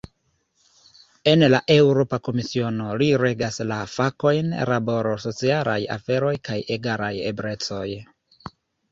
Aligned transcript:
En 1.31 1.43
la 1.53 1.57
Eŭropa 1.73 2.17
Komisiono, 2.27 2.87
li 3.01 3.09
regas 3.23 3.59
la 3.71 3.77
fakojn 3.95 4.49
"laboro, 4.69 5.11
socialaj 5.27 5.75
aferoj 5.97 6.33
kaj 6.49 6.57
egalaj 6.77 7.11
eblecoj". 7.33 7.85